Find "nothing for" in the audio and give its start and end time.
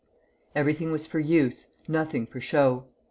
1.87-2.39